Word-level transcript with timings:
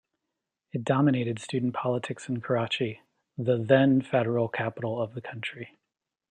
It 0.73 0.83
dominated 0.83 1.37
student 1.37 1.75
politics 1.75 2.27
in 2.27 2.41
Karachi, 2.41 3.01
the 3.37 3.59
then 3.59 4.01
Federal 4.01 4.47
Capital 4.47 4.99
of 4.99 5.13
the 5.13 5.21
country. 5.21 5.77